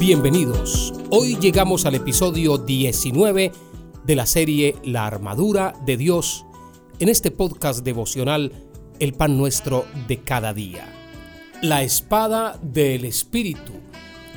Bienvenidos. 0.00 0.94
Hoy 1.10 1.36
llegamos 1.36 1.84
al 1.84 1.94
episodio 1.94 2.56
19 2.56 3.52
de 4.02 4.16
la 4.16 4.24
serie 4.24 4.76
La 4.82 5.06
armadura 5.06 5.74
de 5.84 5.98
Dios 5.98 6.46
en 7.00 7.10
este 7.10 7.30
podcast 7.30 7.84
devocional 7.84 8.50
El 8.98 9.12
pan 9.12 9.36
nuestro 9.36 9.84
de 10.08 10.22
cada 10.22 10.54
día. 10.54 10.86
La 11.60 11.82
espada 11.82 12.58
del 12.62 13.04
Espíritu. 13.04 13.74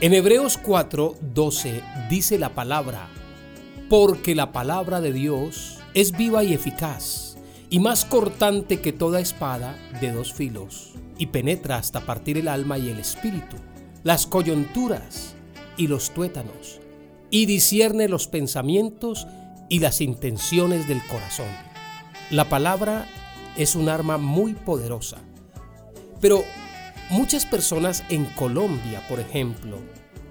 En 0.00 0.14
Hebreos 0.14 0.58
4, 0.58 1.14
12 1.32 1.80
dice 2.10 2.40
la 2.40 2.56
palabra, 2.56 3.08
porque 3.88 4.34
la 4.34 4.50
palabra 4.50 5.00
de 5.00 5.12
Dios 5.12 5.78
es 5.94 6.10
viva 6.10 6.42
y 6.42 6.54
eficaz, 6.54 7.36
y 7.70 7.78
más 7.78 8.04
cortante 8.04 8.80
que 8.80 8.92
toda 8.92 9.20
espada 9.20 9.78
de 10.00 10.10
dos 10.10 10.32
filos, 10.32 10.94
y 11.18 11.26
penetra 11.26 11.76
hasta 11.76 12.04
partir 12.04 12.36
el 12.36 12.48
alma 12.48 12.78
y 12.78 12.90
el 12.90 12.98
espíritu, 12.98 13.58
las 14.02 14.26
coyunturas 14.26 15.36
y 15.76 15.86
los 15.86 16.10
tuétanos, 16.10 16.80
y 17.30 17.46
discierne 17.46 18.08
los 18.08 18.26
pensamientos 18.26 19.26
y 19.68 19.78
las 19.78 20.00
intenciones 20.00 20.88
del 20.88 21.04
corazón. 21.06 21.48
La 22.30 22.48
palabra 22.48 23.06
es 23.56 23.74
un 23.74 23.88
arma 23.88 24.18
muy 24.18 24.54
poderosa, 24.54 25.18
pero 26.20 26.44
muchas 27.10 27.46
personas 27.46 28.04
en 28.08 28.24
Colombia, 28.24 29.04
por 29.08 29.20
ejemplo, 29.20 29.78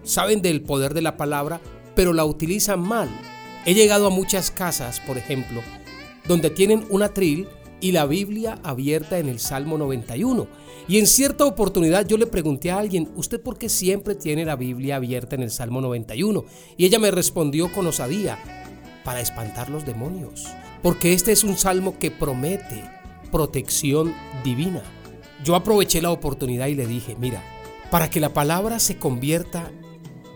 saben 0.04 0.42
del 0.42 0.62
poder 0.62 0.94
de 0.94 1.02
la 1.02 1.18
palabra, 1.18 1.60
pero 1.96 2.14
la 2.14 2.26
utilizan 2.26 2.80
mal 2.80 3.10
He 3.64 3.76
llegado 3.76 4.08
a 4.08 4.10
muchas 4.10 4.50
casas, 4.50 5.00
por 5.00 5.20
ejemplo, 5.20 5.62
donde 6.26 6.50
tienen 6.50 6.84
un 6.90 7.04
atril 7.04 7.48
y 7.82 7.92
la 7.92 8.06
Biblia 8.06 8.60
abierta 8.64 9.20
en 9.20 9.28
el 9.28 9.40
Salmo 9.40 9.78
91. 9.78 10.48
Y 10.88 11.00
en 11.00 11.08
cierta 11.08 11.46
oportunidad 11.46 12.08
yo 12.08 12.18
le 12.18 12.28
pregunté 12.28 12.72
a 12.72 12.78
alguien, 12.78 13.12
¿usted 13.16 13.42
por 13.42 13.58
qué 13.58 13.68
siempre 13.68 14.16
tiene 14.16 14.46
la 14.46 14.56
Biblia 14.56 14.96
abierta 14.96 15.36
en 15.36 15.44
el 15.44 15.52
Salmo 15.52 15.82
91? 15.82 16.46
Y 16.78 16.86
ella 16.86 17.00
me 17.00 17.12
respondió 17.12 17.72
con 17.72 17.88
osadía, 17.88 18.38
para 19.04 19.22
espantar 19.22 19.70
los 19.70 19.86
demonios. 19.86 20.48
Porque 20.82 21.14
este 21.14 21.32
es 21.32 21.44
un 21.44 21.58
salmo 21.58 21.98
que 22.00 22.12
promete 22.12 22.84
protección 23.32 24.14
divina. 24.44 24.82
Yo 25.44 25.56
aproveché 25.56 26.02
la 26.02 26.12
oportunidad 26.12 26.68
y 26.68 26.76
le 26.76 26.88
dije, 26.88 27.16
mira, 27.20 27.42
para 27.90 28.10
que 28.10 28.20
la 28.20 28.34
palabra 28.34 28.80
se 28.80 28.98
convierta 28.98 29.72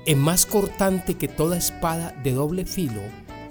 en 0.05 0.19
más 0.19 0.45
cortante 0.45 1.15
que 1.15 1.27
toda 1.27 1.57
espada 1.57 2.11
de 2.23 2.33
doble 2.33 2.65
filo, 2.65 3.01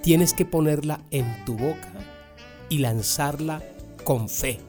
tienes 0.01 0.33
que 0.33 0.45
ponerla 0.45 1.01
en 1.11 1.25
tu 1.45 1.57
boca 1.57 1.93
y 2.69 2.79
lanzarla 2.79 3.61
con 4.05 4.29
fe. 4.29 4.59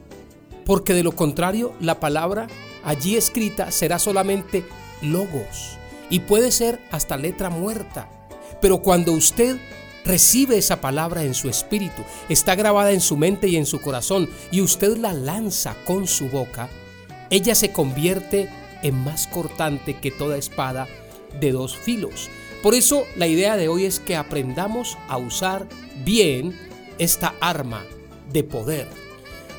Porque 0.65 0.93
de 0.93 1.03
lo 1.03 1.13
contrario, 1.13 1.73
la 1.79 2.01
palabra 2.01 2.47
allí 2.83 3.15
escrita 3.15 3.71
será 3.71 3.99
solamente 3.99 4.65
logos 5.01 5.77
y 6.09 6.19
puede 6.19 6.51
ser 6.51 6.81
hasta 6.91 7.15
letra 7.15 7.49
muerta. 7.49 8.09
Pero 8.61 8.81
cuando 8.81 9.13
usted 9.13 9.57
recibe 10.03 10.57
esa 10.57 10.81
palabra 10.81 11.23
en 11.23 11.33
su 11.33 11.49
espíritu, 11.49 12.01
está 12.29 12.55
grabada 12.55 12.91
en 12.91 13.01
su 13.01 13.17
mente 13.17 13.47
y 13.47 13.55
en 13.55 13.65
su 13.65 13.81
corazón, 13.81 14.29
y 14.51 14.61
usted 14.61 14.97
la 14.97 15.13
lanza 15.13 15.75
con 15.85 16.07
su 16.07 16.29
boca, 16.29 16.69
ella 17.29 17.55
se 17.55 17.71
convierte 17.71 18.49
en 18.83 18.95
más 19.03 19.27
cortante 19.27 19.95
que 19.95 20.11
toda 20.11 20.37
espada 20.37 20.87
de 21.39 21.51
dos 21.51 21.75
filos. 21.77 22.29
Por 22.63 22.73
eso 22.73 23.05
la 23.15 23.27
idea 23.27 23.57
de 23.57 23.67
hoy 23.67 23.85
es 23.85 23.99
que 23.99 24.15
aprendamos 24.15 24.97
a 25.07 25.17
usar 25.17 25.67
bien 26.03 26.57
esta 26.97 27.35
arma 27.39 27.85
de 28.31 28.43
poder. 28.43 29.06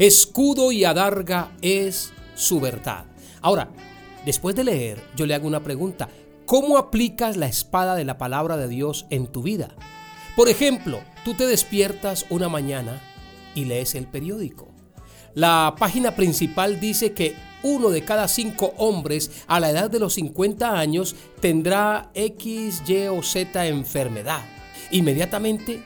Escudo 0.00 0.72
y 0.72 0.86
adarga 0.86 1.52
es 1.60 2.14
su 2.34 2.58
verdad. 2.58 3.04
Ahora, 3.42 3.68
después 4.24 4.56
de 4.56 4.64
leer, 4.64 5.04
yo 5.14 5.26
le 5.26 5.34
hago 5.34 5.46
una 5.46 5.62
pregunta. 5.62 6.08
¿Cómo 6.46 6.78
aplicas 6.78 7.36
la 7.36 7.48
espada 7.48 7.94
de 7.94 8.06
la 8.06 8.16
palabra 8.16 8.56
de 8.56 8.66
Dios 8.66 9.04
en 9.10 9.26
tu 9.26 9.42
vida? 9.42 9.74
Por 10.36 10.48
ejemplo, 10.48 11.02
tú 11.22 11.34
te 11.34 11.46
despiertas 11.46 12.24
una 12.30 12.48
mañana 12.48 12.98
y 13.54 13.66
lees 13.66 13.94
el 13.94 14.06
periódico. 14.06 14.68
La 15.34 15.74
página 15.78 16.16
principal 16.16 16.80
dice 16.80 17.12
que 17.12 17.34
uno 17.62 17.90
de 17.90 18.02
cada 18.02 18.26
cinco 18.26 18.72
hombres 18.78 19.30
a 19.48 19.60
la 19.60 19.68
edad 19.68 19.90
de 19.90 19.98
los 19.98 20.14
50 20.14 20.78
años 20.78 21.14
tendrá 21.42 22.10
X, 22.14 22.84
Y 22.88 23.06
o 23.08 23.22
Z 23.22 23.66
enfermedad. 23.66 24.46
Inmediatamente 24.92 25.82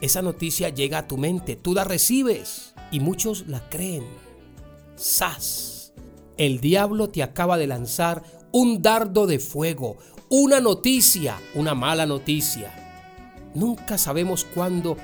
esa 0.00 0.22
noticia 0.22 0.70
llega 0.70 0.96
a 0.96 1.06
tu 1.06 1.18
mente, 1.18 1.56
tú 1.56 1.74
la 1.74 1.84
recibes 1.84 2.69
y 2.90 3.00
muchos 3.00 3.46
la 3.46 3.68
creen. 3.68 4.04
¡Sas! 4.96 5.92
El 6.36 6.60
diablo 6.60 7.08
te 7.08 7.22
acaba 7.22 7.58
de 7.58 7.66
lanzar 7.66 8.22
un 8.52 8.82
dardo 8.82 9.26
de 9.26 9.38
fuego, 9.38 9.96
una 10.28 10.60
noticia, 10.60 11.36
una 11.54 11.74
mala 11.74 12.06
noticia. 12.06 12.72
Nunca 13.54 13.98
sabemos 13.98 14.46
cuándo 14.54 14.96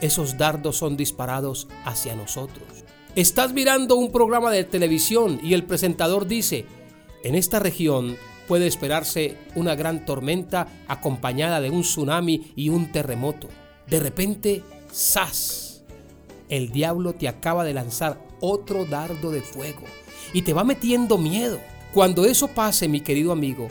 esos 0.00 0.38
dardos 0.38 0.76
son 0.76 0.96
disparados 0.96 1.68
hacia 1.84 2.16
nosotros. 2.16 2.66
Estás 3.14 3.52
mirando 3.52 3.96
un 3.96 4.10
programa 4.10 4.50
de 4.50 4.64
televisión 4.64 5.38
y 5.42 5.54
el 5.54 5.64
presentador 5.64 6.26
dice, 6.26 6.64
en 7.22 7.34
esta 7.34 7.58
región 7.58 8.16
puede 8.48 8.66
esperarse 8.66 9.36
una 9.54 9.74
gran 9.74 10.04
tormenta 10.04 10.66
acompañada 10.88 11.60
de 11.60 11.70
un 11.70 11.82
tsunami 11.82 12.52
y 12.56 12.68
un 12.68 12.90
terremoto. 12.90 13.48
De 13.88 14.00
repente, 14.00 14.62
¡zas! 14.92 15.71
El 16.52 16.70
diablo 16.70 17.14
te 17.14 17.28
acaba 17.28 17.64
de 17.64 17.72
lanzar 17.72 18.20
otro 18.40 18.84
dardo 18.84 19.30
de 19.30 19.40
fuego 19.40 19.84
y 20.34 20.42
te 20.42 20.52
va 20.52 20.64
metiendo 20.64 21.16
miedo. 21.16 21.58
Cuando 21.94 22.26
eso 22.26 22.48
pase, 22.48 22.88
mi 22.88 23.00
querido 23.00 23.32
amigo, 23.32 23.68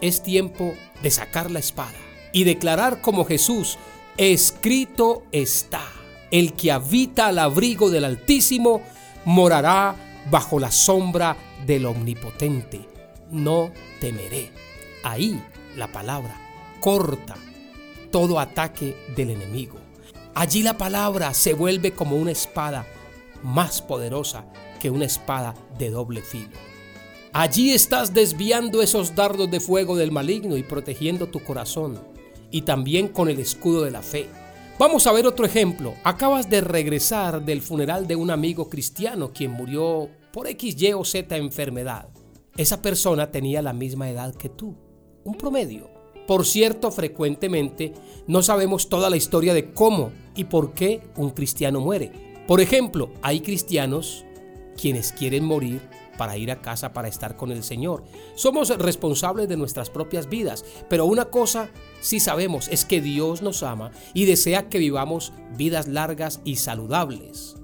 es 0.00 0.22
tiempo 0.22 0.74
de 1.02 1.10
sacar 1.10 1.50
la 1.50 1.58
espada 1.58 1.98
y 2.32 2.44
declarar 2.44 3.00
como 3.00 3.24
Jesús, 3.24 3.78
escrito 4.16 5.24
está. 5.32 5.82
El 6.30 6.52
que 6.52 6.70
habita 6.70 7.26
al 7.26 7.40
abrigo 7.40 7.90
del 7.90 8.04
Altísimo 8.04 8.80
morará 9.24 9.96
bajo 10.30 10.60
la 10.60 10.70
sombra 10.70 11.36
del 11.66 11.84
Omnipotente. 11.84 12.80
No 13.32 13.72
temeré. 14.00 14.52
Ahí 15.02 15.42
la 15.74 15.90
palabra 15.90 16.40
corta 16.78 17.34
todo 18.12 18.38
ataque 18.38 18.94
del 19.16 19.30
enemigo. 19.30 19.77
Allí 20.38 20.62
la 20.62 20.78
palabra 20.78 21.34
se 21.34 21.52
vuelve 21.52 21.90
como 21.90 22.14
una 22.14 22.30
espada 22.30 22.86
más 23.42 23.82
poderosa 23.82 24.44
que 24.78 24.88
una 24.88 25.04
espada 25.04 25.52
de 25.80 25.90
doble 25.90 26.22
filo. 26.22 26.56
Allí 27.32 27.72
estás 27.72 28.14
desviando 28.14 28.80
esos 28.80 29.16
dardos 29.16 29.50
de 29.50 29.58
fuego 29.58 29.96
del 29.96 30.12
maligno 30.12 30.56
y 30.56 30.62
protegiendo 30.62 31.26
tu 31.26 31.42
corazón, 31.42 32.00
y 32.52 32.62
también 32.62 33.08
con 33.08 33.28
el 33.28 33.40
escudo 33.40 33.82
de 33.82 33.90
la 33.90 34.00
fe. 34.00 34.28
Vamos 34.78 35.08
a 35.08 35.12
ver 35.12 35.26
otro 35.26 35.44
ejemplo. 35.44 35.94
Acabas 36.04 36.48
de 36.48 36.60
regresar 36.60 37.44
del 37.44 37.60
funeral 37.60 38.06
de 38.06 38.14
un 38.14 38.30
amigo 38.30 38.70
cristiano 38.70 39.32
quien 39.32 39.50
murió 39.50 40.08
por 40.32 40.46
X, 40.46 40.80
Y 40.80 40.92
o 40.92 41.04
Z 41.04 41.36
enfermedad. 41.36 42.10
Esa 42.56 42.80
persona 42.80 43.32
tenía 43.32 43.60
la 43.60 43.72
misma 43.72 44.08
edad 44.08 44.36
que 44.36 44.48
tú, 44.48 44.76
un 45.24 45.34
promedio. 45.34 45.97
Por 46.28 46.44
cierto, 46.44 46.90
frecuentemente 46.90 47.94
no 48.26 48.42
sabemos 48.42 48.90
toda 48.90 49.08
la 49.08 49.16
historia 49.16 49.54
de 49.54 49.72
cómo 49.72 50.12
y 50.36 50.44
por 50.44 50.74
qué 50.74 51.00
un 51.16 51.30
cristiano 51.30 51.80
muere. 51.80 52.44
Por 52.46 52.60
ejemplo, 52.60 53.10
hay 53.22 53.40
cristianos 53.40 54.26
quienes 54.76 55.12
quieren 55.12 55.46
morir 55.46 55.80
para 56.18 56.36
ir 56.36 56.50
a 56.50 56.60
casa 56.60 56.92
para 56.92 57.08
estar 57.08 57.38
con 57.38 57.50
el 57.50 57.64
Señor. 57.64 58.04
Somos 58.34 58.68
responsables 58.76 59.48
de 59.48 59.56
nuestras 59.56 59.88
propias 59.88 60.28
vidas, 60.28 60.66
pero 60.90 61.06
una 61.06 61.30
cosa 61.30 61.70
sí 62.02 62.20
sabemos 62.20 62.68
es 62.68 62.84
que 62.84 63.00
Dios 63.00 63.40
nos 63.40 63.62
ama 63.62 63.90
y 64.12 64.26
desea 64.26 64.68
que 64.68 64.78
vivamos 64.78 65.32
vidas 65.56 65.88
largas 65.88 66.42
y 66.44 66.56
saludables. 66.56 67.56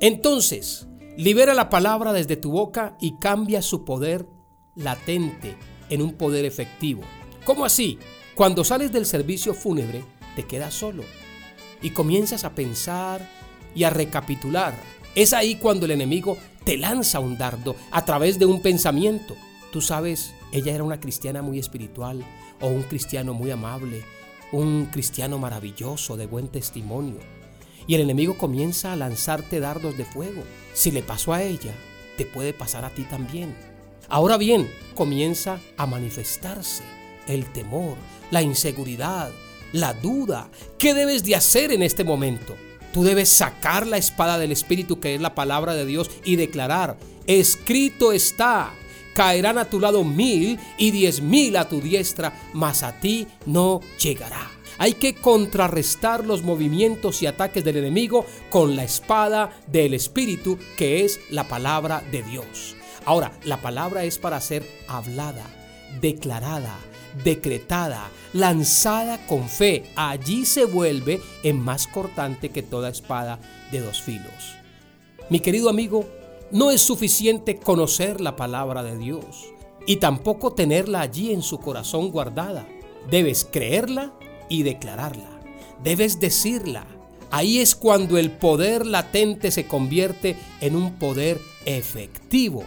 Entonces, 0.00 0.88
libera 1.16 1.54
la 1.54 1.68
palabra 1.68 2.12
desde 2.12 2.34
tu 2.34 2.50
boca 2.50 2.96
y 3.00 3.20
cambia 3.20 3.62
su 3.62 3.84
poder 3.84 4.26
latente 4.74 5.56
en 5.90 6.02
un 6.02 6.14
poder 6.14 6.44
efectivo. 6.44 7.02
¿Cómo 7.44 7.66
así? 7.66 7.98
Cuando 8.34 8.64
sales 8.64 8.90
del 8.90 9.04
servicio 9.04 9.52
fúnebre, 9.52 10.02
te 10.34 10.44
quedas 10.44 10.72
solo 10.72 11.04
y 11.82 11.90
comienzas 11.90 12.44
a 12.44 12.54
pensar 12.54 13.28
y 13.74 13.84
a 13.84 13.90
recapitular 13.90 14.74
es 15.14 15.34
ahí 15.34 15.56
cuando 15.56 15.84
el 15.84 15.92
enemigo 15.92 16.38
te 16.64 16.78
lanza 16.78 17.20
un 17.20 17.36
dardo 17.36 17.76
a 17.90 18.04
través 18.06 18.38
de 18.38 18.46
un 18.46 18.62
pensamiento. 18.62 19.36
Tú 19.72 19.82
sabes 19.82 20.32
ella 20.52 20.74
era 20.74 20.84
una 20.84 21.00
cristiana 21.00 21.42
muy 21.42 21.58
espiritual 21.58 22.24
o 22.62 22.68
un 22.68 22.82
cristiano 22.82 23.34
muy 23.34 23.50
amable, 23.50 24.02
un 24.50 24.86
cristiano 24.86 25.38
maravilloso 25.38 26.16
de 26.16 26.26
buen 26.26 26.48
testimonio. 26.48 27.18
Y 27.86 27.94
el 27.94 28.00
enemigo 28.00 28.38
comienza 28.38 28.94
a 28.94 28.96
lanzarte 28.96 29.60
dardos 29.60 29.98
de 29.98 30.06
fuego. 30.06 30.42
Si 30.72 30.90
le 30.90 31.02
pasó 31.02 31.34
a 31.34 31.42
ella, 31.42 31.74
te 32.16 32.24
puede 32.24 32.54
pasar 32.54 32.86
a 32.86 32.90
ti 32.90 33.02
también. 33.02 33.54
Ahora 34.08 34.38
bien, 34.38 34.70
comienza 34.94 35.60
a 35.76 35.84
manifestarse 35.84 37.03
el 37.28 37.46
temor, 37.52 37.96
la 38.30 38.42
inseguridad, 38.42 39.30
la 39.72 39.92
duda. 39.94 40.48
¿Qué 40.78 40.94
debes 40.94 41.24
de 41.24 41.36
hacer 41.36 41.72
en 41.72 41.82
este 41.82 42.04
momento? 42.04 42.56
Tú 42.92 43.02
debes 43.02 43.28
sacar 43.28 43.86
la 43.86 43.96
espada 43.96 44.38
del 44.38 44.52
Espíritu, 44.52 45.00
que 45.00 45.14
es 45.14 45.20
la 45.20 45.34
palabra 45.34 45.74
de 45.74 45.84
Dios, 45.84 46.10
y 46.24 46.36
declarar, 46.36 46.96
escrito 47.26 48.12
está, 48.12 48.72
caerán 49.14 49.58
a 49.58 49.64
tu 49.64 49.80
lado 49.80 50.04
mil 50.04 50.58
y 50.78 50.90
diez 50.92 51.20
mil 51.20 51.56
a 51.56 51.68
tu 51.68 51.80
diestra, 51.80 52.32
mas 52.52 52.82
a 52.82 53.00
ti 53.00 53.26
no 53.46 53.80
llegará. 54.00 54.50
Hay 54.78 54.94
que 54.94 55.14
contrarrestar 55.14 56.24
los 56.24 56.42
movimientos 56.42 57.22
y 57.22 57.26
ataques 57.26 57.64
del 57.64 57.76
enemigo 57.76 58.26
con 58.50 58.76
la 58.76 58.84
espada 58.84 59.50
del 59.66 59.94
Espíritu, 59.94 60.58
que 60.76 61.04
es 61.04 61.20
la 61.30 61.48
palabra 61.48 62.02
de 62.10 62.22
Dios. 62.22 62.76
Ahora, 63.04 63.32
la 63.44 63.60
palabra 63.60 64.04
es 64.04 64.18
para 64.18 64.40
ser 64.40 64.64
hablada, 64.88 65.44
declarada, 66.00 66.76
decretada, 67.22 68.10
lanzada 68.32 69.26
con 69.26 69.48
fe. 69.48 69.84
Allí 69.96 70.44
se 70.44 70.64
vuelve 70.64 71.20
en 71.42 71.60
más 71.60 71.86
cortante 71.86 72.50
que 72.50 72.62
toda 72.62 72.88
espada 72.88 73.38
de 73.70 73.80
dos 73.80 74.02
filos. 74.02 74.56
Mi 75.30 75.40
querido 75.40 75.70
amigo, 75.70 76.06
no 76.50 76.70
es 76.70 76.82
suficiente 76.82 77.56
conocer 77.56 78.20
la 78.20 78.36
palabra 78.36 78.82
de 78.82 78.98
Dios 78.98 79.46
y 79.86 79.96
tampoco 79.96 80.52
tenerla 80.52 81.00
allí 81.00 81.32
en 81.32 81.42
su 81.42 81.58
corazón 81.58 82.10
guardada. 82.10 82.66
Debes 83.10 83.46
creerla 83.50 84.12
y 84.48 84.62
declararla. 84.62 85.40
Debes 85.82 86.20
decirla. 86.20 86.86
Ahí 87.30 87.58
es 87.58 87.74
cuando 87.74 88.18
el 88.18 88.30
poder 88.30 88.86
latente 88.86 89.50
se 89.50 89.66
convierte 89.66 90.36
en 90.60 90.76
un 90.76 90.94
poder 90.98 91.40
efectivo. 91.64 92.64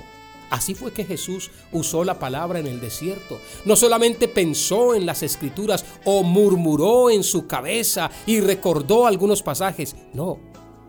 Así 0.50 0.76
fue 0.76 0.94
que 0.94 1.06
Jesús 1.06 1.52
usó 1.72 2.04
la 2.04 2.20
palabra 2.20 2.60
en 2.60 2.68
el 2.68 2.80
desierto. 2.80 3.40
No 3.66 3.76
solamente 3.76 4.28
pensó 4.28 4.96
en 4.96 5.06
las 5.06 5.24
escrituras 5.24 5.86
o 6.06 6.24
murmuró 6.24 7.10
en 7.10 7.24
su 7.24 7.48
cabeza 7.48 8.10
y 8.26 8.40
recordó 8.40 9.08
algunos 9.08 9.44
pasajes. 9.44 9.96
No, 10.14 10.40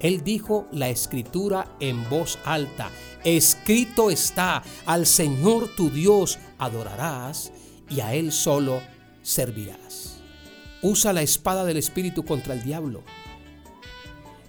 él 0.01 0.23
dijo 0.23 0.67
la 0.71 0.89
escritura 0.89 1.77
en 1.81 2.09
voz 2.09 2.39
alta. 2.45 2.91
Escrito 3.25 4.11
está, 4.11 4.63
al 4.87 5.07
Señor 5.07 5.75
tu 5.75 5.91
Dios 5.91 6.39
adorarás 6.59 7.53
y 7.91 8.01
a 8.01 8.15
Él 8.15 8.31
solo 8.31 8.81
servirás. 9.23 10.21
Usa 10.83 11.13
la 11.13 11.23
espada 11.23 11.65
del 11.65 11.77
Espíritu 11.77 12.25
contra 12.25 12.55
el 12.55 12.63
diablo. 12.63 13.03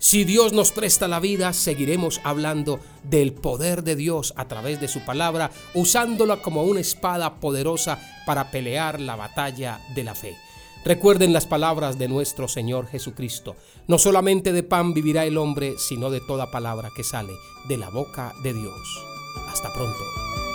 Si 0.10 0.24
Dios 0.24 0.54
nos 0.54 0.72
presta 0.72 1.08
la 1.08 1.20
vida, 1.20 1.54
seguiremos 1.54 2.20
hablando 2.24 2.80
del 3.04 3.32
poder 3.32 3.84
de 3.84 3.96
Dios 3.96 4.34
a 4.38 4.48
través 4.48 4.82
de 4.82 4.88
su 4.88 5.06
palabra, 5.06 5.52
usándola 5.76 6.42
como 6.42 6.64
una 6.64 6.80
espada 6.80 7.36
poderosa 7.36 8.00
para 8.26 8.50
pelear 8.50 9.00
la 9.00 9.16
batalla 9.16 9.80
de 9.94 10.04
la 10.04 10.16
fe. 10.16 10.36
Recuerden 10.84 11.32
las 11.32 11.46
palabras 11.46 12.00
de 12.00 12.08
nuestro 12.08 12.48
Señor 12.48 12.88
Jesucristo. 12.88 13.56
No 13.88 14.00
solamente 14.00 14.52
de 14.52 14.64
pan 14.64 14.96
vivirá 14.96 15.26
el 15.26 15.38
hombre, 15.38 15.76
sino 15.78 16.10
de 16.10 16.22
toda 16.22 16.50
palabra 16.50 16.90
que 16.96 17.04
sale 17.04 17.34
de 17.68 17.78
la 17.78 17.92
boca 17.92 18.34
de 18.42 18.56
Dios. 18.56 19.06
Hasta 19.48 19.72
pronto. 19.72 20.49